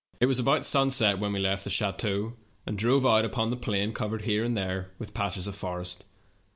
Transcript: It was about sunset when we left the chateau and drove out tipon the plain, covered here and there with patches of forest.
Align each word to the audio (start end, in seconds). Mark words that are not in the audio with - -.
It 0.19 0.25
was 0.25 0.39
about 0.39 0.65
sunset 0.65 1.19
when 1.19 1.31
we 1.31 1.37
left 1.39 1.63
the 1.63 1.69
chateau 1.69 2.33
and 2.65 2.75
drove 2.75 3.05
out 3.05 3.23
tipon 3.23 3.51
the 3.51 3.55
plain, 3.55 3.93
covered 3.93 4.23
here 4.23 4.43
and 4.43 4.57
there 4.57 4.89
with 4.97 5.13
patches 5.13 5.45
of 5.45 5.55
forest. 5.55 6.05